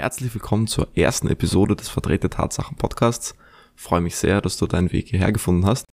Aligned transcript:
Herzlich 0.00 0.32
willkommen 0.32 0.66
zur 0.66 0.88
ersten 0.96 1.28
Episode 1.28 1.76
des 1.76 1.90
Verdrehte 1.90 2.30
Tatsachen 2.30 2.78
Podcasts. 2.78 3.34
freue 3.76 4.00
mich 4.00 4.16
sehr, 4.16 4.40
dass 4.40 4.56
du 4.56 4.66
deinen 4.66 4.92
Weg 4.92 5.08
hierher 5.08 5.30
gefunden 5.30 5.66
hast. 5.66 5.84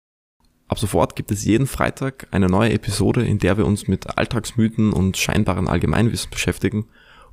Ab 0.69 0.79
sofort 0.79 1.17
gibt 1.17 1.29
es 1.29 1.43
jeden 1.43 1.67
Freitag 1.67 2.25
eine 2.31 2.47
neue 2.47 2.71
Episode, 2.71 3.25
in 3.25 3.37
der 3.37 3.57
wir 3.57 3.65
uns 3.65 3.89
mit 3.89 4.17
Alltagsmythen 4.17 4.93
und 4.93 5.17
scheinbaren 5.17 5.67
Allgemeinwissen 5.67 6.29
beschäftigen 6.29 6.85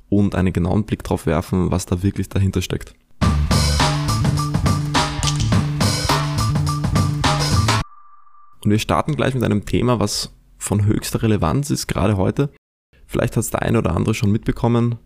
und 0.09 0.35
einen 0.35 0.51
genauen 0.51 0.83
Blick 0.83 1.01
darauf 1.01 1.25
werfen, 1.25 1.71
was 1.71 1.85
da 1.85 2.03
wirklich 2.03 2.27
dahinter 2.27 2.61
steckt. 2.61 2.93
Und 8.65 8.71
wir 8.71 8.79
starten 8.79 9.15
gleich 9.15 9.33
mit 9.33 9.45
einem 9.45 9.65
Thema, 9.65 10.01
was 10.01 10.33
von 10.57 10.85
höchster 10.85 11.23
Relevanz 11.23 11.69
ist, 11.69 11.87
gerade 11.87 12.17
heute. 12.17 12.49
Vielleicht 13.07 13.37
hat 13.37 13.45
es 13.45 13.51
der 13.51 13.61
eine 13.61 13.77
oder 13.77 13.95
andere 13.95 14.13
schon 14.13 14.33
mitbekommen. 14.33 14.97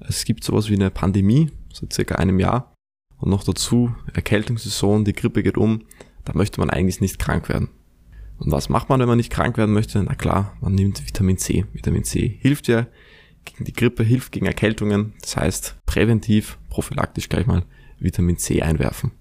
Es 0.00 0.24
gibt 0.24 0.44
sowas 0.44 0.68
wie 0.68 0.74
eine 0.74 0.90
Pandemie, 0.90 1.50
seit 1.72 1.92
circa 1.92 2.16
einem 2.16 2.38
Jahr. 2.38 2.74
Und 3.18 3.30
noch 3.30 3.44
dazu 3.44 3.94
Erkältungssaison, 4.12 5.04
die 5.04 5.14
Grippe 5.14 5.42
geht 5.42 5.56
um. 5.56 5.82
Da 6.24 6.32
möchte 6.34 6.60
man 6.60 6.70
eigentlich 6.70 7.00
nicht 7.00 7.18
krank 7.18 7.48
werden. 7.48 7.68
Und 8.38 8.52
was 8.52 8.68
macht 8.68 8.88
man, 8.88 9.00
wenn 9.00 9.08
man 9.08 9.16
nicht 9.16 9.32
krank 9.32 9.56
werden 9.56 9.72
möchte? 9.72 10.02
Na 10.02 10.14
klar, 10.14 10.56
man 10.60 10.74
nimmt 10.74 11.06
Vitamin 11.06 11.38
C. 11.38 11.64
Vitamin 11.72 12.04
C 12.04 12.38
hilft 12.40 12.68
ja 12.68 12.86
gegen 13.44 13.64
die 13.64 13.72
Grippe, 13.72 14.02
hilft 14.02 14.32
gegen 14.32 14.46
Erkältungen. 14.46 15.14
Das 15.22 15.36
heißt, 15.36 15.76
präventiv, 15.86 16.58
prophylaktisch 16.68 17.28
gleich 17.28 17.46
mal 17.46 17.64
Vitamin 17.98 18.36
C 18.36 18.60
einwerfen. 18.60 19.12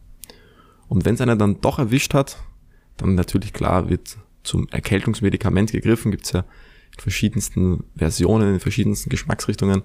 Und 0.88 1.06
wenn 1.06 1.16
es 1.16 1.22
einen 1.22 1.40
dann 1.40 1.62
doch 1.62 1.80
erwischt 1.80 2.14
hat, 2.14 2.38
dann 2.98 3.16
natürlich 3.16 3.54
klar 3.54 3.90
wird 3.90 4.18
zum 4.44 4.68
Erkältungsmedikament 4.70 5.72
gegriffen. 5.72 6.12
Gibt 6.12 6.26
es 6.26 6.34
ja 6.34 6.42
in 6.42 7.00
verschiedensten 7.00 7.84
Versionen, 7.96 8.56
in 8.56 8.60
verschiedensten 8.60 9.10
Geschmacksrichtungen. 9.10 9.84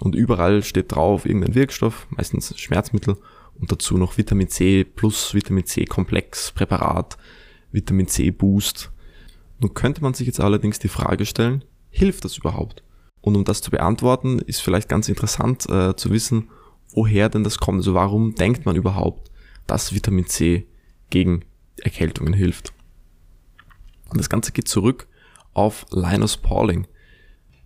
Und 0.00 0.14
überall 0.14 0.62
steht 0.62 0.92
drauf 0.92 1.24
irgendein 1.24 1.54
Wirkstoff, 1.54 2.06
meistens 2.10 2.58
Schmerzmittel 2.58 3.16
und 3.60 3.70
dazu 3.70 3.96
noch 3.96 4.18
Vitamin 4.18 4.48
C 4.48 4.84
plus 4.84 5.34
Vitamin 5.34 5.64
C 5.66 5.84
Komplex, 5.84 6.52
Präparat, 6.52 7.16
Vitamin 7.70 8.08
C 8.08 8.30
Boost. 8.30 8.90
Nun 9.60 9.74
könnte 9.74 10.02
man 10.02 10.14
sich 10.14 10.26
jetzt 10.26 10.40
allerdings 10.40 10.78
die 10.78 10.88
Frage 10.88 11.26
stellen, 11.26 11.64
hilft 11.90 12.24
das 12.24 12.38
überhaupt? 12.38 12.82
Und 13.20 13.36
um 13.36 13.44
das 13.44 13.62
zu 13.62 13.70
beantworten, 13.70 14.40
ist 14.40 14.60
vielleicht 14.60 14.88
ganz 14.88 15.08
interessant 15.08 15.68
äh, 15.70 15.96
zu 15.96 16.10
wissen, 16.10 16.50
woher 16.92 17.28
denn 17.28 17.44
das 17.44 17.58
kommt. 17.58 17.78
Also 17.78 17.94
warum 17.94 18.34
denkt 18.34 18.66
man 18.66 18.76
überhaupt, 18.76 19.30
dass 19.66 19.94
Vitamin 19.94 20.26
C 20.26 20.66
gegen 21.10 21.44
Erkältungen 21.78 22.34
hilft? 22.34 22.72
Und 24.10 24.18
das 24.18 24.28
Ganze 24.28 24.52
geht 24.52 24.68
zurück 24.68 25.06
auf 25.54 25.86
Linus 25.90 26.36
Pauling. 26.36 26.86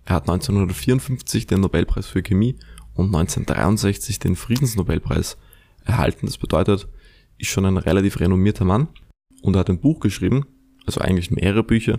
Er 0.09 0.15
hat 0.15 0.23
1954 0.23 1.47
den 1.47 1.61
Nobelpreis 1.61 2.07
für 2.07 2.23
Chemie 2.23 2.57
und 2.95 3.15
1963 3.15 4.19
den 4.19 4.37
Friedensnobelpreis 4.37 5.37
erhalten. 5.85 6.25
Das 6.25 6.39
bedeutet, 6.39 6.89
ist 7.37 7.51
schon 7.51 7.67
ein 7.67 7.77
relativ 7.77 8.19
renommierter 8.19 8.65
Mann 8.65 8.89
und 9.43 9.55
er 9.55 9.61
hat 9.61 9.69
ein 9.69 9.81
Buch 9.81 10.01
geschrieben, 10.01 10.47
also 10.87 11.03
eigentlich 11.03 11.31
mehrere 11.31 11.63
Bücher. 11.63 11.99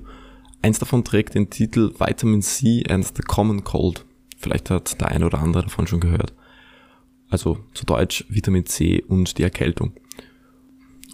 Eins 0.63 0.79
davon 0.79 1.03
trägt 1.03 1.35
den 1.35 1.51
Titel 1.51 1.93
Vitamin 1.99 2.41
C 2.41 2.83
and 2.89 3.05
the 3.05 3.21
Common 3.21 3.63
Cold. 3.63 4.05
Vielleicht 4.39 4.71
hat 4.71 4.99
der 4.99 5.09
eine 5.09 5.27
oder 5.27 5.37
andere 5.37 5.61
davon 5.61 5.85
schon 5.85 5.99
gehört. 5.99 6.33
Also 7.29 7.59
zu 7.75 7.85
Deutsch 7.85 8.25
Vitamin 8.27 8.65
C 8.65 9.03
und 9.03 9.37
die 9.37 9.43
Erkältung. 9.43 9.93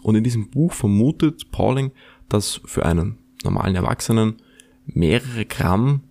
Und 0.01 0.15
in 0.15 0.23
diesem 0.23 0.49
Buch 0.49 0.71
vermutet 0.71 1.51
Pauling, 1.51 1.91
dass 2.29 2.61
für 2.63 2.85
einen 2.85 3.17
normalen 3.43 3.75
Erwachsenen 3.75 4.37
mehrere 4.85 5.45
Gramm 5.45 6.03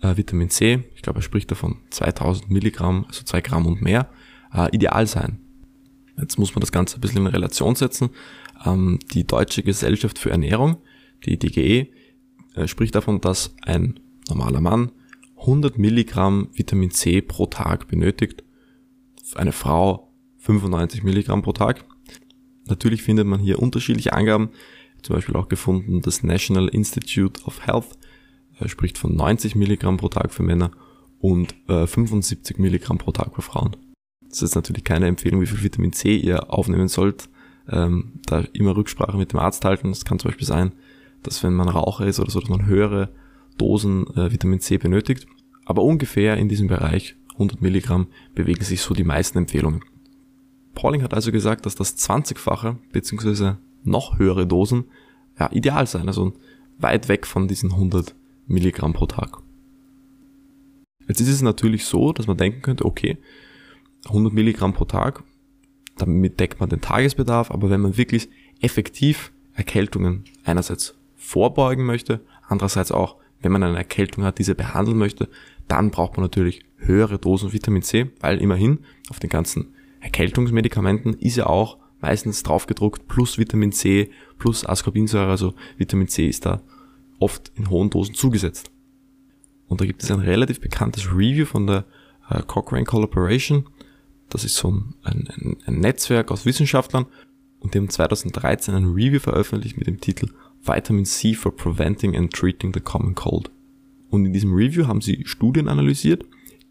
äh, 0.00 0.16
Vitamin 0.16 0.50
C, 0.50 0.84
ich 0.94 1.02
glaube, 1.02 1.20
er 1.20 1.22
spricht 1.22 1.50
davon 1.50 1.78
2000 1.90 2.50
Milligramm, 2.50 3.04
also 3.06 3.24
zwei 3.24 3.40
Gramm 3.40 3.66
und 3.66 3.82
mehr, 3.82 4.08
äh, 4.52 4.74
ideal 4.74 5.06
sein. 5.06 5.40
Jetzt 6.18 6.38
muss 6.38 6.54
man 6.54 6.60
das 6.60 6.72
Ganze 6.72 6.98
ein 6.98 7.00
bisschen 7.00 7.20
in 7.20 7.26
Relation 7.26 7.74
setzen. 7.74 8.10
Ähm, 8.64 8.98
die 9.12 9.26
Deutsche 9.26 9.62
Gesellschaft 9.62 10.18
für 10.18 10.30
Ernährung, 10.30 10.78
die 11.24 11.38
DGE, 11.38 11.88
äh, 12.54 12.66
spricht 12.66 12.94
davon, 12.94 13.20
dass 13.20 13.54
ein 13.62 14.00
normaler 14.28 14.60
Mann 14.60 14.92
100 15.36 15.78
Milligramm 15.78 16.48
Vitamin 16.52 16.90
C 16.90 17.20
pro 17.20 17.46
Tag 17.46 17.86
benötigt. 17.88 18.42
Eine 19.34 19.52
Frau 19.52 20.12
95 20.38 21.04
Milligramm 21.04 21.42
pro 21.42 21.52
Tag. 21.52 21.84
Natürlich 22.66 23.02
findet 23.02 23.26
man 23.26 23.40
hier 23.40 23.60
unterschiedliche 23.60 24.12
Angaben. 24.12 24.50
Zum 25.02 25.14
Beispiel 25.14 25.36
auch 25.36 25.48
gefunden 25.48 26.00
das 26.00 26.24
National 26.24 26.68
Institute 26.68 27.42
of 27.44 27.64
Health 27.64 27.96
er 28.58 28.68
spricht 28.68 28.98
von 28.98 29.14
90 29.14 29.54
Milligramm 29.54 29.96
pro 29.96 30.08
Tag 30.08 30.32
für 30.32 30.42
Männer 30.42 30.70
und 31.20 31.54
äh, 31.68 31.86
75 31.86 32.58
Milligramm 32.58 32.98
pro 32.98 33.12
Tag 33.12 33.34
für 33.34 33.42
Frauen. 33.42 33.76
Das 34.28 34.42
ist 34.42 34.54
natürlich 34.54 34.84
keine 34.84 35.06
Empfehlung, 35.06 35.40
wie 35.40 35.46
viel 35.46 35.62
Vitamin 35.62 35.92
C 35.92 36.16
ihr 36.16 36.52
aufnehmen 36.52 36.88
sollt. 36.88 37.28
Ähm, 37.70 38.12
da 38.26 38.44
immer 38.52 38.76
Rücksprache 38.76 39.16
mit 39.16 39.32
dem 39.32 39.38
Arzt 39.38 39.64
halten. 39.64 39.88
Das 39.88 40.04
kann 40.04 40.18
zum 40.18 40.30
Beispiel 40.30 40.46
sein, 40.46 40.72
dass 41.22 41.42
wenn 41.42 41.54
man 41.54 41.68
Raucher 41.68 42.06
ist 42.06 42.20
oder 42.20 42.30
so, 42.30 42.40
dass 42.40 42.48
man 42.48 42.66
höhere 42.66 43.10
Dosen 43.56 44.06
äh, 44.16 44.32
Vitamin 44.32 44.60
C 44.60 44.78
benötigt. 44.78 45.26
Aber 45.64 45.82
ungefähr 45.82 46.36
in 46.36 46.48
diesem 46.48 46.68
Bereich 46.68 47.16
100 47.34 47.60
Milligramm 47.60 48.08
bewegen 48.34 48.64
sich 48.64 48.80
so 48.80 48.94
die 48.94 49.04
meisten 49.04 49.38
Empfehlungen. 49.38 49.82
Pauling 50.74 51.02
hat 51.02 51.14
also 51.14 51.32
gesagt, 51.32 51.66
dass 51.66 51.74
das 51.74 51.96
20-fache 51.98 52.76
bzw. 52.92 53.54
noch 53.84 54.18
höhere 54.18 54.46
Dosen 54.46 54.84
ja, 55.38 55.50
ideal 55.52 55.86
sein, 55.86 56.08
also 56.08 56.34
weit 56.78 57.08
weg 57.08 57.26
von 57.26 57.48
diesen 57.48 57.72
100 57.72 58.14
Milligramm 58.48 58.92
pro 58.92 59.06
Tag. 59.06 59.38
Jetzt 61.06 61.20
ist 61.20 61.28
es 61.28 61.42
natürlich 61.42 61.84
so, 61.84 62.12
dass 62.12 62.26
man 62.26 62.36
denken 62.36 62.62
könnte, 62.62 62.84
okay, 62.84 63.18
100 64.06 64.32
Milligramm 64.32 64.74
pro 64.74 64.84
Tag, 64.84 65.22
damit 65.96 66.38
deckt 66.40 66.60
man 66.60 66.68
den 66.68 66.80
Tagesbedarf, 66.80 67.50
aber 67.50 67.70
wenn 67.70 67.80
man 67.80 67.96
wirklich 67.96 68.28
effektiv 68.60 69.32
Erkältungen 69.54 70.24
einerseits 70.44 70.94
vorbeugen 71.16 71.84
möchte, 71.84 72.20
andererseits 72.46 72.92
auch, 72.92 73.16
wenn 73.40 73.52
man 73.52 73.62
eine 73.62 73.76
Erkältung 73.76 74.24
hat, 74.24 74.38
diese 74.38 74.54
behandeln 74.54 74.98
möchte, 74.98 75.28
dann 75.66 75.90
braucht 75.90 76.16
man 76.16 76.24
natürlich 76.24 76.64
höhere 76.76 77.18
Dosen 77.18 77.52
Vitamin 77.52 77.82
C, 77.82 78.10
weil 78.20 78.40
immerhin 78.40 78.80
auf 79.10 79.18
den 79.18 79.30
ganzen 79.30 79.74
Erkältungsmedikamenten 80.00 81.14
ist 81.14 81.36
ja 81.36 81.46
auch 81.46 81.78
meistens 82.00 82.42
draufgedruckt 82.42 83.08
plus 83.08 83.38
Vitamin 83.38 83.72
C 83.72 84.10
plus 84.38 84.64
Ascorbinsäure, 84.64 85.30
also 85.30 85.54
Vitamin 85.76 86.08
C 86.08 86.26
ist 86.28 86.46
da 86.46 86.62
oft 87.18 87.52
in 87.54 87.70
hohen 87.70 87.90
Dosen 87.90 88.14
zugesetzt. 88.14 88.70
Und 89.66 89.80
da 89.80 89.86
gibt 89.86 90.02
es 90.02 90.10
ein 90.10 90.20
relativ 90.20 90.60
bekanntes 90.60 91.10
Review 91.10 91.44
von 91.44 91.66
der 91.66 91.84
äh, 92.30 92.42
Cochrane 92.42 92.84
Collaboration. 92.84 93.66
Das 94.28 94.44
ist 94.44 94.56
so 94.56 94.70
ein, 94.70 94.94
ein, 95.02 95.56
ein 95.66 95.80
Netzwerk 95.80 96.30
aus 96.30 96.44
Wissenschaftlern 96.44 97.06
und 97.60 97.74
die 97.74 97.78
haben 97.78 97.88
2013 97.88 98.74
ein 98.74 98.86
Review 98.86 99.20
veröffentlicht 99.20 99.76
mit 99.76 99.86
dem 99.86 100.00
Titel 100.00 100.28
Vitamin 100.62 101.04
C 101.04 101.34
for 101.34 101.54
Preventing 101.54 102.16
and 102.16 102.32
Treating 102.32 102.72
the 102.72 102.80
Common 102.80 103.14
Cold. 103.14 103.50
Und 104.10 104.26
in 104.26 104.32
diesem 104.32 104.54
Review 104.54 104.86
haben 104.86 105.00
sie 105.00 105.24
Studien 105.26 105.68
analysiert, 105.68 106.24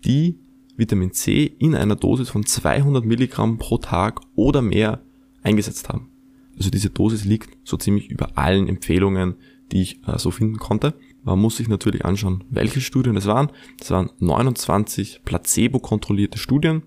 die 0.06 0.40
Vitamin 0.76 1.12
C 1.12 1.52
in 1.60 1.76
einer 1.76 1.96
Dosis 1.96 2.30
von 2.30 2.46
200 2.46 3.04
Milligramm 3.04 3.58
pro 3.58 3.78
Tag 3.78 4.22
oder 4.36 4.62
mehr 4.62 5.02
eingesetzt 5.42 5.90
haben. 5.90 6.10
Also 6.56 6.70
diese 6.70 6.90
Dosis 6.90 7.26
liegt 7.26 7.58
so 7.64 7.78
ziemlich 7.78 8.10
über 8.10 8.38
allen 8.38 8.68
Empfehlungen, 8.68 9.36
die 9.72 9.82
ich 9.82 10.08
äh, 10.08 10.18
so 10.18 10.32
finden 10.32 10.58
konnte. 10.58 10.94
Man 11.24 11.40
muss 11.40 11.58
sich 11.58 11.68
natürlich 11.68 12.06
anschauen, 12.06 12.44
welche 12.50 12.82
Studien 12.82 13.18
es 13.18 13.26
waren. 13.26 13.52
Das 13.80 13.92
waren 13.92 14.10
29 14.20 15.22
placebo-kontrollierte 15.26 16.38
Studien. 16.38 16.84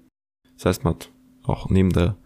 Das 0.57 0.67
heißt, 0.67 0.85
man 0.85 0.95
hat 0.95 1.11
auch 1.43 1.69
neben 1.69 1.91
der 1.91 2.17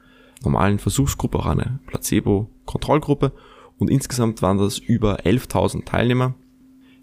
normalen 0.44 0.78
Versuchsgruppe 0.78 1.38
auch 1.38 1.46
eine 1.46 1.80
Placebo-Kontrollgruppe 1.86 3.32
und 3.78 3.90
insgesamt 3.90 4.42
waren 4.42 4.58
das 4.58 4.78
über 4.78 5.20
11.000 5.20 5.84
Teilnehmer. 5.84 6.34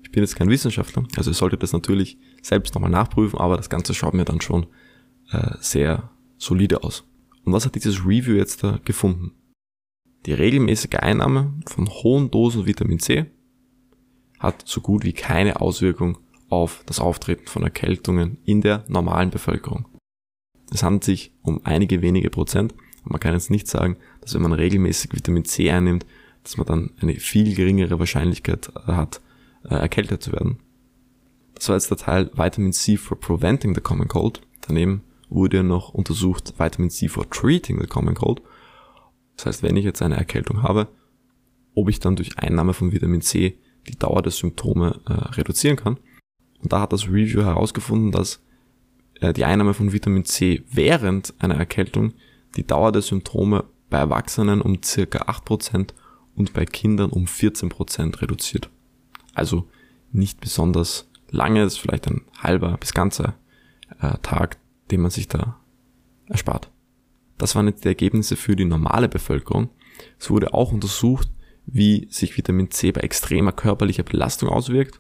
Ich 0.04 0.12
bin 0.12 0.24
jetzt 0.24 0.36
kein 0.36 0.50
Wissenschaftler, 0.50 1.04
also 1.18 1.32
ihr 1.32 1.36
solltet 1.36 1.64
das 1.64 1.74
natürlich 1.74 2.18
selbst 2.42 2.74
nochmal 2.74 2.92
nachprüfen, 2.92 3.40
aber 3.40 3.58
das 3.58 3.70
Ganze 3.70 3.94
schaut 3.94 4.14
mir 4.14 4.26
dann 4.26 4.42
schon 4.42 4.68
äh, 5.32 5.56
sehr 5.60 6.12
solide 6.38 6.84
aus. 6.84 7.06
Und 7.46 7.54
was 7.54 7.66
hat 7.66 7.76
dieses 7.76 8.06
Review 8.06 8.36
jetzt 8.36 8.64
da 8.64 8.80
gefunden? 8.84 9.32
Die 10.26 10.34
regelmäßige 10.34 11.00
Einnahme 11.00 11.54
von 11.66 11.90
hohen 11.90 12.30
Dosen 12.30 12.66
Vitamin 12.66 13.00
C 13.00 13.26
hat 14.42 14.64
so 14.66 14.82
gut 14.82 15.06
wie 15.06 15.14
keine 15.14 15.62
Auswirkung 15.62 16.18
auf 16.50 16.84
das 16.88 17.00
Auftreten 17.00 17.48
von 17.48 17.64
Erkältungen 17.64 18.40
in 18.44 18.62
der 18.62 18.84
normalen 18.88 19.30
Bevölkerung. 19.30 19.86
Es 20.72 20.84
handelt 20.84 21.04
sich 21.04 21.32
um 21.44 21.62
einige 21.64 22.02
wenige 22.02 22.30
Prozent 22.30 22.74
und 23.04 23.12
man 23.12 23.20
kann 23.20 23.34
jetzt 23.34 23.52
nicht 23.52 23.68
sagen, 23.68 23.98
dass 24.20 24.34
wenn 24.34 24.42
man 24.42 24.54
regelmäßig 24.54 25.14
Vitamin 25.14 25.46
C 25.46 25.70
einnimmt, 25.70 26.06
dass 26.44 26.58
man 26.58 26.66
dann 26.66 26.92
eine 27.00 27.16
viel 27.16 27.56
geringere 27.56 28.00
Wahrscheinlichkeit 28.00 28.72
äh, 28.88 28.94
hat, 28.94 29.22
äh, 29.64 29.76
erkältet 29.76 30.24
zu 30.24 30.32
werden. 30.32 30.60
Das 31.54 31.70
war 31.70 31.76
jetzt 31.76 31.92
der 31.92 31.98
Teil 31.98 32.32
Vitamin 32.34 32.74
C 32.74 32.98
for 32.98 33.20
Preventing 33.20 33.76
the 33.76 33.82
Common 33.82 34.08
Cold. 34.08 34.42
Daneben 34.62 35.04
wurde 35.30 35.62
noch 35.64 35.94
untersucht 35.94 36.56
Vitamin 36.58 36.90
C 36.90 37.08
for 37.08 37.30
Treating 37.30 37.80
the 37.80 37.88
Common 37.88 38.16
Cold. 38.16 38.42
Das 39.38 39.46
heißt, 39.46 39.64
wenn 39.64 39.78
ich 39.78 39.86
jetzt 39.86 40.02
eine 40.02 40.18
Erkältung 40.18 40.64
habe, 40.64 40.88
ob 41.76 41.90
ich 41.90 42.00
dann 42.00 42.16
durch 42.16 42.40
Einnahme 42.40 42.74
von 42.74 42.92
Vitamin 42.92 43.22
C 43.22 43.58
die 43.88 43.98
Dauer 43.98 44.22
der 44.22 44.32
Symptome 44.32 45.00
äh, 45.08 45.14
reduzieren 45.14 45.78
kann. 45.78 45.98
Und 46.60 46.72
da 46.72 46.82
hat 46.82 46.94
das 46.94 47.08
Review 47.08 47.44
herausgefunden, 47.44 48.12
dass 48.12 48.42
äh, 49.20 49.34
die 49.34 49.46
Einnahme 49.46 49.74
von 49.74 49.92
Vitamin 49.94 50.26
C 50.26 50.64
während 50.72 51.34
einer 51.40 51.56
Erkältung 51.56 52.14
die 52.56 52.66
Dauer 52.66 52.92
der 52.92 53.02
Symptome 53.02 53.66
bei 53.90 53.98
Erwachsenen 53.98 54.62
um 54.62 54.82
circa 54.84 55.24
8% 55.24 55.94
und 56.36 56.54
bei 56.54 56.66
Kindern 56.66 57.10
um 57.10 57.26
14% 57.26 58.22
reduziert. 58.22 58.70
Also 59.34 59.68
nicht 60.12 60.42
besonders 60.42 61.10
lange, 61.30 61.64
ist 61.64 61.78
vielleicht 61.78 62.08
ein 62.08 62.22
halber 62.38 62.78
bis 62.78 62.94
ganzer 62.94 63.36
äh, 64.00 64.18
Tag, 64.22 64.58
den 64.92 65.02
man 65.02 65.12
sich 65.12 65.28
da 65.28 65.58
erspart. 66.28 66.70
Das 67.38 67.56
waren 67.56 67.68
jetzt 67.68 67.84
die 67.84 67.90
Ergebnisse 67.90 68.36
für 68.36 68.56
die 68.56 68.66
normale 68.66 69.10
Bevölkerung. 69.10 69.70
Es 70.20 70.30
wurde 70.30 70.54
auch 70.54 70.72
untersucht, 70.72 71.30
wie 71.66 72.08
sich 72.10 72.38
Vitamin 72.38 72.72
C 72.72 72.92
bei 72.92 73.02
extremer 73.02 73.52
körperlicher 73.52 74.04
Belastung 74.04 74.50
auswirkt. 74.50 75.00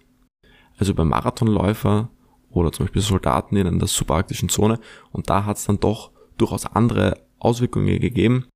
Also 0.77 0.93
bei 0.93 1.03
Marathonläufer 1.03 2.09
oder 2.49 2.71
zum 2.71 2.85
Beispiel 2.85 3.01
Soldaten 3.01 3.55
in 3.55 3.79
der 3.79 3.87
subarktischen 3.87 4.49
Zone. 4.49 4.79
Und 5.11 5.29
da 5.29 5.45
hat 5.45 5.57
es 5.57 5.65
dann 5.65 5.79
doch 5.79 6.11
durchaus 6.37 6.65
andere 6.65 7.19
Auswirkungen 7.39 7.99
gegeben. 7.99 8.47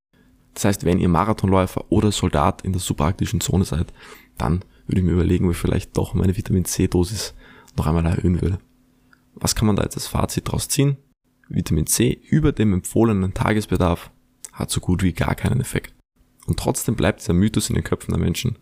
Das 0.53 0.65
heißt, 0.65 0.85
wenn 0.85 0.99
ihr 0.99 1.09
Marathonläufer 1.09 1.85
oder 1.89 2.11
Soldat 2.11 2.61
in 2.61 2.71
der 2.71 2.81
subarktischen 2.81 3.41
Zone 3.41 3.65
seid, 3.65 3.93
dann 4.37 4.63
würde 4.87 5.01
ich 5.01 5.05
mir 5.05 5.13
überlegen, 5.13 5.45
ob 5.45 5.51
ich 5.51 5.57
vielleicht 5.57 5.97
doch 5.97 6.13
meine 6.13 6.37
Vitamin 6.37 6.65
C-Dosis 6.65 7.33
noch 7.75 7.87
einmal 7.87 8.05
erhöhen 8.05 8.41
würde. 8.41 8.59
Was 9.33 9.55
kann 9.55 9.67
man 9.67 9.75
da 9.75 9.83
jetzt 9.83 9.95
als 9.95 10.07
Fazit 10.07 10.49
draus 10.49 10.69
ziehen? 10.69 10.97
Vitamin 11.49 11.87
C 11.87 12.19
über 12.29 12.51
dem 12.51 12.73
empfohlenen 12.73 13.33
Tagesbedarf 13.33 14.11
hat 14.53 14.71
so 14.71 14.79
gut 14.79 15.03
wie 15.03 15.13
gar 15.13 15.35
keinen 15.35 15.59
Effekt. 15.59 15.94
Und 16.45 16.59
trotzdem 16.59 16.95
bleibt 16.95 17.21
dieser 17.21 17.33
Mythos 17.33 17.69
in 17.69 17.75
den 17.75 17.83
Köpfen 17.83 18.12
der 18.12 18.19
Menschen. 18.19 18.57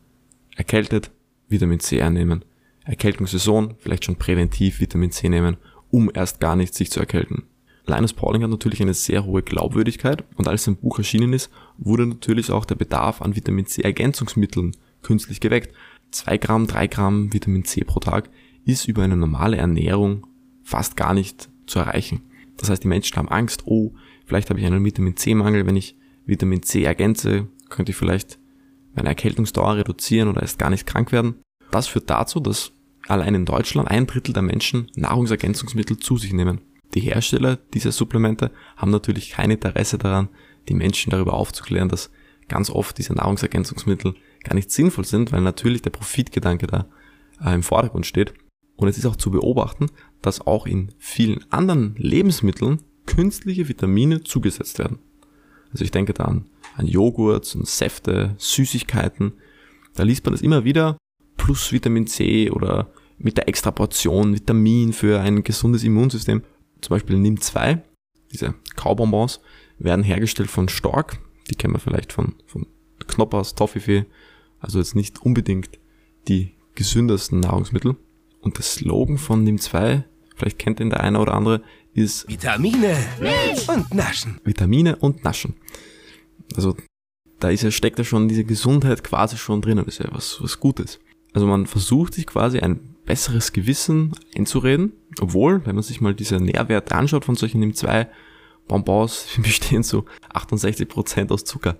Erkältet, 0.55 1.11
Vitamin 1.47 1.79
C 1.79 2.01
einnehmen. 2.01 2.45
Erkältungssaison, 2.85 3.75
vielleicht 3.79 4.05
schon 4.05 4.17
präventiv 4.17 4.79
Vitamin 4.79 5.11
C 5.11 5.29
nehmen, 5.29 5.57
um 5.89 6.11
erst 6.13 6.39
gar 6.39 6.55
nicht 6.55 6.73
sich 6.73 6.91
zu 6.91 6.99
erkälten. 6.99 7.43
Linus 7.85 8.13
Pauling 8.13 8.43
hat 8.43 8.49
natürlich 8.49 8.81
eine 8.81 8.93
sehr 8.93 9.25
hohe 9.25 9.43
Glaubwürdigkeit 9.43 10.23
und 10.35 10.47
als 10.47 10.63
sein 10.63 10.77
Buch 10.77 10.97
erschienen 10.97 11.33
ist, 11.33 11.49
wurde 11.77 12.05
natürlich 12.05 12.49
auch 12.49 12.65
der 12.65 12.75
Bedarf 12.75 13.21
an 13.21 13.35
Vitamin 13.35 13.65
C 13.65 13.81
Ergänzungsmitteln 13.81 14.75
künstlich 15.01 15.41
geweckt. 15.41 15.75
2 16.11 16.37
Gramm, 16.37 16.67
3 16.67 16.87
Gramm 16.87 17.33
Vitamin 17.33 17.65
C 17.65 17.83
pro 17.83 17.99
Tag 17.99 18.29
ist 18.65 18.87
über 18.87 19.03
eine 19.03 19.17
normale 19.17 19.57
Ernährung 19.57 20.25
fast 20.63 20.95
gar 20.95 21.13
nicht 21.13 21.49
zu 21.67 21.79
erreichen. 21.79 22.21
Das 22.57 22.69
heißt, 22.69 22.83
die 22.83 22.87
Menschen 22.87 23.17
haben 23.17 23.29
Angst, 23.29 23.63
oh, 23.65 23.93
vielleicht 24.25 24.49
habe 24.49 24.59
ich 24.59 24.65
einen 24.65 24.85
Vitamin 24.85 25.17
C 25.17 25.35
Mangel, 25.35 25.65
wenn 25.65 25.75
ich 25.75 25.97
Vitamin 26.25 26.63
C 26.63 26.83
ergänze, 26.83 27.47
könnte 27.73 27.91
ich 27.91 27.97
vielleicht 27.97 28.39
meine 28.95 29.09
Erkältungsdauer 29.09 29.75
reduzieren 29.75 30.29
oder 30.29 30.41
erst 30.41 30.59
gar 30.59 30.69
nicht 30.69 30.85
krank 30.85 31.11
werden. 31.11 31.35
Das 31.71 31.87
führt 31.87 32.09
dazu, 32.09 32.39
dass 32.39 32.71
allein 33.07 33.35
in 33.35 33.45
Deutschland 33.45 33.89
ein 33.89 34.07
Drittel 34.07 34.33
der 34.33 34.43
Menschen 34.43 34.89
Nahrungsergänzungsmittel 34.95 35.97
zu 35.97 36.17
sich 36.17 36.31
nehmen. 36.33 36.61
Die 36.93 37.01
Hersteller 37.01 37.57
dieser 37.73 37.91
Supplemente 37.91 38.51
haben 38.77 38.91
natürlich 38.91 39.31
kein 39.31 39.51
Interesse 39.51 39.97
daran, 39.97 40.29
die 40.69 40.75
Menschen 40.75 41.09
darüber 41.09 41.33
aufzuklären, 41.33 41.89
dass 41.89 42.11
ganz 42.47 42.69
oft 42.69 42.97
diese 42.97 43.13
Nahrungsergänzungsmittel 43.13 44.15
gar 44.43 44.55
nicht 44.55 44.71
sinnvoll 44.71 45.05
sind, 45.05 45.31
weil 45.31 45.41
natürlich 45.41 45.81
der 45.81 45.89
Profitgedanke 45.89 46.67
da 46.67 46.85
äh, 47.43 47.55
im 47.55 47.63
Vordergrund 47.63 48.05
steht. 48.05 48.33
Und 48.75 48.87
es 48.87 48.97
ist 48.97 49.05
auch 49.05 49.15
zu 49.15 49.31
beobachten, 49.31 49.87
dass 50.21 50.45
auch 50.45 50.67
in 50.67 50.93
vielen 50.99 51.43
anderen 51.51 51.95
Lebensmitteln 51.97 52.81
künstliche 53.05 53.67
Vitamine 53.67 54.23
zugesetzt 54.23 54.79
werden. 54.79 54.99
Also 55.71 55.83
ich 55.83 55.91
denke 55.91 56.13
da 56.13 56.25
an, 56.25 56.45
an 56.75 56.87
Joghurt 56.87 57.55
und 57.55 57.67
Säfte, 57.67 58.35
Süßigkeiten. 58.37 59.33
Da 59.95 60.03
liest 60.03 60.25
man 60.25 60.33
das 60.33 60.41
immer 60.41 60.63
wieder, 60.63 60.97
plus 61.37 61.71
Vitamin 61.71 62.07
C 62.07 62.49
oder 62.49 62.91
mit 63.17 63.37
der 63.37 63.47
extra 63.47 63.71
Portion 63.71 64.33
Vitamin 64.33 64.93
für 64.93 65.19
ein 65.19 65.43
gesundes 65.43 65.83
Immunsystem 65.83 66.43
zum 66.81 66.95
Beispiel 66.95 67.15
NIM2, 67.15 67.81
diese 68.31 68.55
Kaubonbons, 68.75 69.39
werden 69.79 70.03
hergestellt 70.03 70.49
von 70.49 70.69
Stork. 70.69 71.19
Die 71.49 71.55
kennen 71.55 71.73
wir 71.73 71.79
vielleicht 71.79 72.13
von, 72.13 72.35
von 72.45 72.67
Knoppers, 73.07 73.55
Toffifee. 73.55 74.05
Also 74.59 74.79
jetzt 74.79 74.95
nicht 74.95 75.21
unbedingt 75.21 75.79
die 76.27 76.55
gesündesten 76.75 77.39
Nahrungsmittel. 77.39 77.95
Und 78.41 78.57
der 78.57 78.63
Slogan 78.63 79.17
von 79.17 79.47
NIM2, 79.47 80.03
vielleicht 80.35 80.59
kennt 80.59 80.79
den 80.79 80.89
der 80.89 81.01
eine 81.01 81.19
oder 81.19 81.33
andere, 81.33 81.61
ist 81.93 82.27
Vitamine 82.27 82.97
und 83.67 83.93
Naschen. 83.93 84.39
Vitamine 84.43 84.95
und 84.97 85.23
Naschen. 85.23 85.55
Also 86.55 86.75
da 87.39 87.49
ist 87.49 87.63
ja, 87.63 87.71
steckt 87.71 87.97
ja 87.99 88.05
schon 88.05 88.27
diese 88.27 88.43
Gesundheit 88.43 89.03
quasi 89.03 89.37
schon 89.37 89.61
drinnen. 89.61 89.85
Das 89.85 89.95
ist 89.95 90.05
ja 90.05 90.09
was, 90.13 90.41
was 90.41 90.59
Gutes. 90.59 90.99
Also 91.33 91.47
man 91.47 91.65
versucht 91.65 92.13
sich 92.13 92.27
quasi 92.27 92.59
ein 92.59 92.79
besseres 93.05 93.51
Gewissen 93.51 94.13
einzureden, 94.35 94.93
obwohl, 95.19 95.65
wenn 95.65 95.75
man 95.75 95.83
sich 95.83 95.99
mal 95.99 96.13
diese 96.13 96.37
Nährwerte 96.37 96.95
anschaut 96.95 97.25
von 97.25 97.35
solchen 97.35 97.63
NIM2 97.63 98.07
Bonbons, 98.67 99.27
die 99.35 99.41
bestehen 99.41 99.83
so 99.83 100.05
68% 100.33 101.31
aus 101.31 101.43
Zucker. 101.43 101.77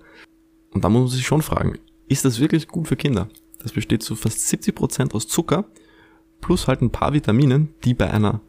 Und 0.72 0.84
da 0.84 0.88
muss 0.88 1.00
man 1.00 1.10
sich 1.10 1.26
schon 1.26 1.42
fragen, 1.42 1.78
ist 2.08 2.24
das 2.24 2.40
wirklich 2.40 2.68
gut 2.68 2.88
für 2.88 2.96
Kinder? 2.96 3.28
Das 3.62 3.72
besteht 3.72 4.02
zu 4.02 4.16
fast 4.16 4.40
70% 4.40 5.14
aus 5.14 5.26
Zucker, 5.26 5.64
plus 6.40 6.68
halt 6.68 6.82
ein 6.82 6.90
paar 6.90 7.14
Vitaminen, 7.14 7.72
die 7.84 7.94
bei 7.94 8.10
einer 8.10 8.42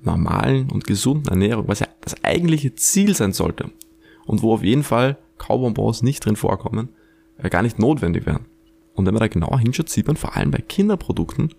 normalen 0.00 0.70
und 0.70 0.86
gesunden 0.86 1.28
Ernährung, 1.28 1.68
was 1.68 1.80
ja 1.80 1.88
das 2.00 2.24
eigentliche 2.24 2.74
Ziel 2.74 3.14
sein 3.14 3.32
sollte, 3.32 3.70
und 4.24 4.42
wo 4.42 4.54
auf 4.54 4.62
jeden 4.62 4.82
Fall 4.82 5.18
Kaubonbons 5.42 6.02
nicht 6.02 6.24
drin 6.24 6.36
vorkommen, 6.36 6.90
äh, 7.38 7.50
gar 7.50 7.62
nicht 7.62 7.78
notwendig 7.78 8.26
wären. 8.26 8.46
Und 8.94 9.06
wenn 9.06 9.14
man 9.14 9.20
da 9.20 9.28
genauer 9.28 9.58
hinschaut, 9.58 9.88
sieht 9.88 10.06
man 10.06 10.16
vor 10.16 10.36
allem 10.36 10.50
bei 10.50 10.58
Kinderprodukten 10.58 11.54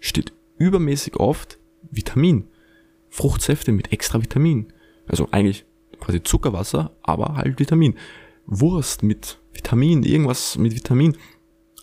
steht 0.00 0.32
übermäßig 0.58 1.16
oft 1.16 1.58
Vitamin. 1.90 2.48
Fruchtsäfte 3.08 3.72
mit 3.72 3.92
extra 3.92 4.20
Vitamin. 4.20 4.72
Also 5.06 5.28
eigentlich 5.30 5.64
quasi 6.00 6.22
Zuckerwasser, 6.22 6.96
aber 7.02 7.36
halt 7.36 7.60
Vitamin. 7.60 7.94
Wurst 8.46 9.02
mit 9.02 9.38
Vitamin, 9.52 10.02
irgendwas 10.02 10.58
mit 10.58 10.74
Vitamin. 10.74 11.16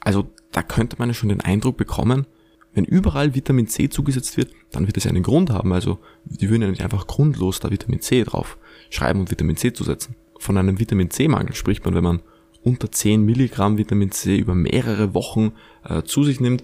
Also 0.01 0.27
da 0.51 0.61
könnte 0.61 0.97
man 0.99 1.09
ja 1.09 1.13
schon 1.13 1.29
den 1.29 1.41
Eindruck 1.41 1.77
bekommen, 1.77 2.27
wenn 2.73 2.83
überall 2.83 3.33
Vitamin 3.33 3.67
C 3.67 3.87
zugesetzt 3.87 4.35
wird, 4.35 4.51
dann 4.71 4.87
wird 4.87 4.97
es 4.97 5.05
ja 5.05 5.09
einen 5.09 5.23
Grund 5.23 5.49
haben. 5.49 5.71
Also 5.71 5.99
die 6.25 6.49
würden 6.49 6.63
ja 6.63 6.67
nicht 6.67 6.83
einfach 6.83 7.07
grundlos 7.07 7.61
da 7.61 7.71
Vitamin 7.71 8.01
C 8.01 8.23
drauf 8.23 8.57
schreiben 8.89 9.21
und 9.21 9.31
Vitamin 9.31 9.55
C 9.55 9.71
zusetzen. 9.71 10.15
Von 10.39 10.57
einem 10.57 10.79
Vitamin 10.79 11.09
C-Mangel 11.09 11.55
spricht 11.55 11.85
man, 11.85 11.95
wenn 11.95 12.03
man 12.03 12.21
unter 12.63 12.91
10 12.91 13.23
Milligramm 13.23 13.77
Vitamin 13.77 14.11
C 14.11 14.37
über 14.37 14.55
mehrere 14.55 15.13
Wochen 15.13 15.53
äh, 15.83 16.03
zu 16.03 16.23
sich 16.23 16.39
nimmt, 16.39 16.63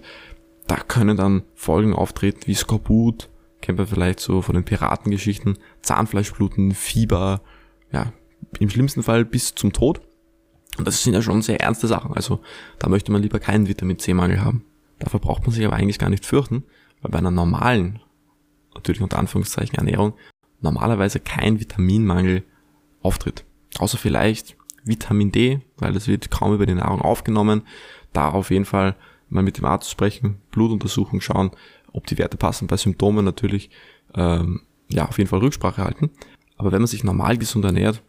da 0.66 0.76
können 0.76 1.16
dann 1.16 1.42
Folgen 1.54 1.94
auftreten 1.94 2.42
wie 2.46 2.54
Skorbut, 2.54 3.28
kennt 3.60 3.78
man 3.78 3.86
vielleicht 3.86 4.20
so 4.20 4.42
von 4.42 4.54
den 4.54 4.64
Piratengeschichten, 4.64 5.58
Zahnfleischbluten, 5.80 6.72
Fieber, 6.72 7.40
ja, 7.92 8.12
im 8.58 8.68
schlimmsten 8.68 9.02
Fall 9.02 9.24
bis 9.24 9.54
zum 9.54 9.72
Tod. 9.72 10.00
Und 10.78 10.86
das 10.86 11.02
sind 11.02 11.14
ja 11.14 11.22
schon 11.22 11.42
sehr 11.42 11.60
ernste 11.60 11.86
Sachen. 11.86 12.14
Also 12.14 12.40
da 12.78 12.88
möchte 12.88 13.12
man 13.12 13.22
lieber 13.22 13.38
keinen 13.38 13.68
Vitamin 13.68 13.98
C-Mangel 13.98 14.42
haben. 14.42 14.64
Dafür 14.98 15.20
braucht 15.20 15.42
man 15.42 15.52
sich 15.52 15.64
aber 15.64 15.76
eigentlich 15.76 15.98
gar 15.98 16.10
nicht 16.10 16.24
fürchten, 16.24 16.64
weil 17.00 17.10
bei 17.10 17.18
einer 17.18 17.30
normalen, 17.30 18.00
natürlich 18.74 19.02
unter 19.02 19.18
Anführungszeichen 19.18 19.76
Ernährung, 19.76 20.14
normalerweise 20.60 21.20
kein 21.20 21.60
Vitaminmangel 21.60 22.44
auftritt. 23.02 23.44
Außer 23.78 23.98
vielleicht 23.98 24.56
Vitamin 24.84 25.32
D, 25.32 25.60
weil 25.78 25.92
das 25.92 26.08
wird 26.08 26.30
kaum 26.30 26.54
über 26.54 26.66
die 26.66 26.74
Nahrung 26.74 27.00
aufgenommen. 27.00 27.62
Da 28.12 28.30
auf 28.30 28.50
jeden 28.50 28.64
Fall 28.64 28.96
mal 29.28 29.42
mit 29.42 29.58
dem 29.58 29.64
Arzt 29.64 29.90
sprechen, 29.90 30.38
Blutuntersuchung 30.50 31.20
schauen, 31.20 31.50
ob 31.92 32.06
die 32.06 32.18
Werte 32.18 32.36
passen. 32.36 32.66
Bei 32.66 32.76
Symptomen 32.76 33.24
natürlich, 33.24 33.70
ähm, 34.14 34.62
ja, 34.88 35.08
auf 35.08 35.18
jeden 35.18 35.28
Fall 35.28 35.40
Rücksprache 35.40 35.82
halten. 35.82 36.10
Aber 36.56 36.72
wenn 36.72 36.80
man 36.80 36.88
sich 36.88 37.04
normal 37.04 37.38
gesund 37.38 37.64
ernährt, 37.64 38.02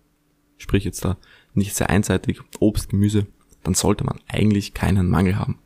sprich 0.57 0.83
jetzt 0.83 1.05
da 1.05 1.17
nicht 1.53 1.75
sehr 1.75 1.89
einseitig 1.89 2.41
Obst, 2.59 2.89
Gemüse, 2.89 3.27
dann 3.63 3.73
sollte 3.73 4.03
man 4.03 4.19
eigentlich 4.27 4.73
keinen 4.73 5.09
Mangel 5.09 5.37
haben. 5.37 5.59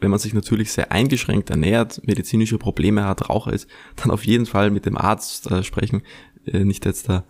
Wenn 0.00 0.10
man 0.10 0.18
sich 0.18 0.34
natürlich 0.34 0.72
sehr 0.72 0.90
eingeschränkt 0.90 1.48
ernährt, 1.50 2.06
medizinische 2.06 2.58
Probleme 2.58 3.04
hat, 3.04 3.30
Raucher 3.30 3.52
ist, 3.52 3.68
dann 3.96 4.10
auf 4.10 4.26
jeden 4.26 4.46
Fall 4.46 4.70
mit 4.70 4.84
dem 4.84 4.98
Arzt 4.98 5.50
äh, 5.50 5.62
sprechen, 5.62 6.02
äh, 6.44 6.64
nicht 6.64 6.84
jetzt 6.84 7.08
da 7.08 7.24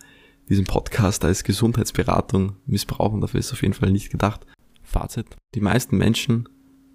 diesen 0.48 0.64
Podcast 0.64 1.24
als 1.24 1.44
Gesundheitsberatung 1.44 2.56
missbrauchen, 2.66 3.20
dafür 3.20 3.40
ist 3.40 3.52
auf 3.52 3.62
jeden 3.62 3.74
Fall 3.74 3.90
nicht 3.90 4.10
gedacht. 4.10 4.46
Fazit. 4.82 5.26
Die 5.54 5.60
meisten 5.60 5.96
Menschen 5.96 6.48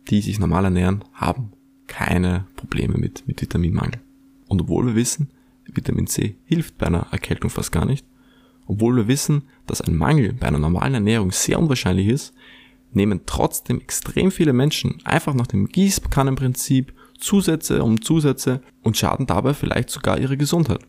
die 0.10 0.22
sich 0.22 0.40
normal 0.40 0.66
ernähren, 0.66 1.04
haben 1.14 1.52
keine 1.88 2.46
Probleme 2.56 2.98
mit, 2.98 3.28
mit 3.28 3.42
Vitaminmangel. 3.42 4.02
Und 4.48 4.62
obwohl 4.62 4.88
wir 4.88 4.96
wissen, 4.96 5.30
Vitamin 5.66 6.08
C 6.08 6.38
hilft 6.46 6.78
bei 6.78 6.88
einer 6.88 7.08
Erkältung 7.12 7.50
fast 7.50 7.72
gar 7.72 7.86
nicht, 7.86 8.06
obwohl 8.66 8.96
wir 8.96 9.08
wissen, 9.08 9.44
dass 9.66 9.82
ein 9.82 9.96
Mangel 9.96 10.34
bei 10.34 10.48
einer 10.48 10.60
normalen 10.60 10.94
Ernährung 10.94 11.32
sehr 11.32 11.60
unwahrscheinlich 11.60 12.08
ist, 12.08 12.34
nehmen 12.94 13.22
trotzdem 13.26 13.82
extrem 13.82 14.32
viele 14.32 14.54
Menschen 14.54 15.00
einfach 15.04 15.34
nach 15.34 15.48
dem 15.48 15.68
Gießkannenprinzip 15.68 16.94
Zusätze 17.20 17.84
um 17.84 18.02
Zusätze 18.02 18.62
und 18.82 18.96
schaden 18.96 19.26
dabei 19.26 19.54
vielleicht 19.54 19.90
sogar 19.90 20.20
ihre 20.20 20.38
Gesundheit. 20.38 20.80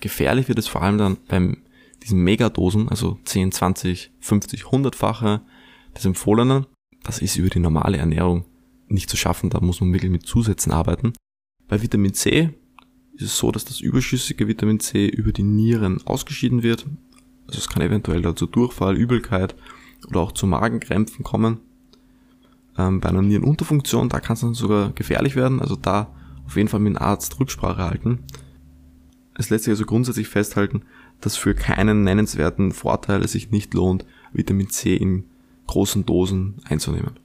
Gefährlich 0.00 0.48
wird 0.48 0.58
es 0.58 0.68
vor 0.68 0.82
allem 0.82 0.96
dann 0.96 1.18
beim 1.28 1.58
diesen 2.02 2.20
Megadosen, 2.20 2.88
also 2.88 3.18
10, 3.24 3.52
20, 3.52 4.12
50, 4.20 4.62
100-fache 4.64 5.40
des 5.96 6.04
empfohlenen, 6.04 6.66
das 7.02 7.18
ist 7.18 7.36
über 7.36 7.48
die 7.48 7.60
normale 7.60 7.98
Ernährung 7.98 8.44
nicht 8.88 9.08
zu 9.08 9.16
schaffen, 9.16 9.50
da 9.50 9.60
muss 9.60 9.80
man 9.80 9.92
wirklich 9.92 10.10
mit 10.10 10.26
Zusätzen 10.26 10.72
arbeiten. 10.72 11.12
Bei 11.68 11.82
Vitamin 11.82 12.14
C 12.14 12.50
ist 13.14 13.22
es 13.22 13.38
so, 13.38 13.52
dass 13.52 13.64
das 13.64 13.80
überschüssige 13.80 14.48
Vitamin 14.48 14.80
C 14.80 15.06
über 15.06 15.32
die 15.32 15.42
Nieren 15.42 16.04
ausgeschieden 16.06 16.62
wird. 16.62 16.86
Also 17.46 17.58
es 17.58 17.68
kann 17.68 17.82
eventuell 17.82 18.22
dazu 18.22 18.46
Durchfall, 18.46 18.96
Übelkeit 18.96 19.54
oder 20.08 20.20
auch 20.20 20.32
zu 20.32 20.46
Magenkrämpfen 20.46 21.24
kommen. 21.24 21.60
Ähm, 22.78 23.00
bei 23.00 23.08
einer 23.08 23.22
Nierenunterfunktion, 23.22 24.08
da 24.08 24.20
kann 24.20 24.34
es 24.34 24.40
dann 24.40 24.54
sogar 24.54 24.92
gefährlich 24.92 25.36
werden. 25.36 25.60
Also 25.60 25.76
da 25.76 26.14
auf 26.46 26.56
jeden 26.56 26.68
Fall 26.68 26.80
mit 26.80 26.94
dem 26.94 27.02
Arzt 27.02 27.38
Rücksprache 27.38 27.82
halten. 27.82 28.24
Es 29.34 29.50
lässt 29.50 29.64
sich 29.64 29.72
also 29.72 29.84
grundsätzlich 29.84 30.28
festhalten, 30.28 30.82
dass 31.20 31.36
für 31.36 31.54
keinen 31.54 32.02
nennenswerten 32.02 32.72
Vorteil 32.72 33.22
es 33.22 33.32
sich 33.32 33.50
nicht 33.50 33.74
lohnt, 33.74 34.04
Vitamin 34.32 34.70
C 34.70 34.96
in 34.96 35.24
großen 35.66 36.06
Dosen 36.06 36.56
einzunehmen. 36.64 37.18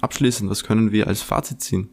Abschließend, 0.00 0.50
was 0.50 0.64
können 0.64 0.92
wir 0.92 1.06
als 1.06 1.22
Fazit 1.22 1.60
ziehen? 1.60 1.88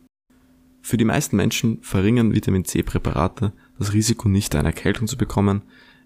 Für 0.81 0.98
die 0.98 1.05
meisten 1.05 1.36
Menschen 1.36 1.79
verringern 1.81 2.34
Vitamin 2.34 2.65
C 2.65 2.84
Präparate 2.84 3.53
das 3.77 3.93
Risiko 3.93 4.29
nicht 4.29 4.55
eine 4.55 4.69
Erkältung 4.69 5.08
zu 5.08 5.17
bekommen. 5.17 5.62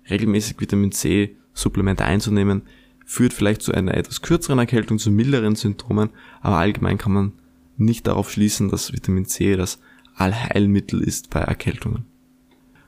Regelmäßig 0.09 0.59
Vitamin 0.59 0.91
C 0.91 1.35
Supplemente 1.53 2.03
einzunehmen 2.03 2.63
führt 3.05 3.33
vielleicht 3.33 3.61
zu 3.61 3.73
einer 3.73 3.93
etwas 3.95 4.21
kürzeren 4.21 4.59
Erkältung, 4.59 4.97
zu 4.97 5.11
milderen 5.11 5.55
Symptomen, 5.55 6.09
aber 6.41 6.57
allgemein 6.57 6.97
kann 6.97 7.11
man 7.11 7.33
nicht 7.77 8.07
darauf 8.07 8.31
schließen, 8.31 8.69
dass 8.69 8.93
Vitamin 8.93 9.25
C 9.25 9.55
das 9.55 9.79
Allheilmittel 10.15 11.01
ist 11.01 11.29
bei 11.29 11.41
Erkältungen. 11.41 12.05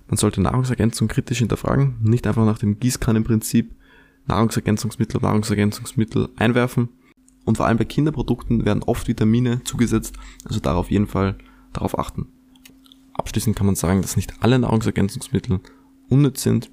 Man 0.08 0.18
sollte 0.18 0.42
Nahrungsergänzung 0.42 1.08
kritisch 1.08 1.40
hinterfragen, 1.40 1.96
nicht 2.02 2.28
einfach 2.28 2.46
nach 2.46 2.60
dem 2.60 2.80
Gießkannenprinzip 2.80 3.72
Nahrungsergänzungsmittel, 4.28 5.22
Nahrungsergänzungsmittel 5.22 6.30
einwerfen. 6.36 6.90
Und 7.44 7.58
vor 7.58 7.68
allem 7.68 7.78
bei 7.78 7.86
Kinderprodukten 7.86 8.66
werden 8.66 8.84
oft 8.84 9.08
Vitamine 9.08 9.64
zugesetzt, 9.64 10.16
also 10.46 10.60
darauf 10.60 10.90
jeden 10.90 11.08
Fall 11.08 11.38
darauf 11.74 11.98
achten. 11.98 12.28
Abschließend 13.14 13.56
kann 13.56 13.68
man 13.68 13.76
sagen, 13.76 14.02
dass 14.02 14.16
nicht 14.16 14.34
alle 14.42 14.58
Nahrungsergänzungsmittel 14.60 15.60
unnütz 16.10 16.42
sind. 16.42 16.70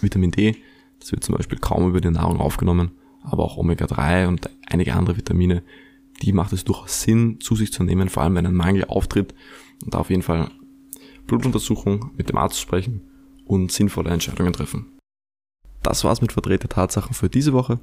Vitamin 0.00 0.30
D, 0.30 0.56
das 1.00 1.12
wird 1.12 1.24
zum 1.24 1.36
Beispiel 1.36 1.58
kaum 1.58 1.88
über 1.88 2.00
die 2.00 2.10
Nahrung 2.10 2.38
aufgenommen, 2.38 2.92
aber 3.22 3.44
auch 3.44 3.56
Omega-3 3.56 4.28
und 4.28 4.50
einige 4.68 4.94
andere 4.94 5.16
Vitamine, 5.16 5.62
die 6.22 6.32
macht 6.32 6.52
es 6.52 6.64
durchaus 6.64 7.02
Sinn, 7.02 7.40
zu 7.40 7.56
sich 7.56 7.72
zu 7.72 7.82
nehmen, 7.82 8.08
vor 8.08 8.22
allem 8.22 8.34
wenn 8.34 8.46
ein 8.46 8.54
Mangel 8.54 8.84
auftritt 8.84 9.34
und 9.84 9.94
da 9.94 9.98
auf 9.98 10.10
jeden 10.10 10.22
Fall 10.22 10.50
Blutuntersuchung 11.30 12.10
mit 12.16 12.28
dem 12.28 12.36
Arzt 12.36 12.60
sprechen 12.60 13.02
und 13.44 13.70
sinnvolle 13.70 14.10
Entscheidungen 14.10 14.52
treffen. 14.52 14.98
Das 15.80 16.02
war's 16.02 16.20
mit 16.20 16.32
verdrehte 16.32 16.68
Tatsachen 16.68 17.14
für 17.14 17.28
diese 17.28 17.52
Woche. 17.52 17.78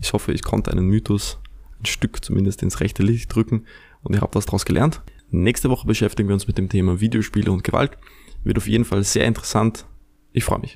Ich 0.00 0.14
hoffe, 0.14 0.32
ich 0.32 0.42
konnte 0.42 0.72
einen 0.72 0.86
Mythos 0.86 1.38
ein 1.78 1.84
Stück 1.84 2.24
zumindest 2.24 2.62
ins 2.62 2.80
rechte 2.80 3.02
Licht 3.02 3.34
drücken 3.34 3.66
und 4.02 4.14
ihr 4.14 4.22
habt 4.22 4.34
was 4.34 4.46
daraus 4.46 4.64
gelernt. 4.64 5.02
Nächste 5.30 5.68
Woche 5.68 5.86
beschäftigen 5.86 6.30
wir 6.30 6.34
uns 6.34 6.46
mit 6.46 6.56
dem 6.56 6.70
Thema 6.70 6.98
Videospiele 6.98 7.52
und 7.52 7.64
Gewalt. 7.64 7.98
Wird 8.44 8.56
auf 8.56 8.66
jeden 8.66 8.86
Fall 8.86 9.04
sehr 9.04 9.26
interessant. 9.26 9.84
Ich 10.32 10.44
freue 10.44 10.60
mich. 10.60 10.74